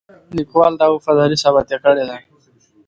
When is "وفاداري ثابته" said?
0.93-1.75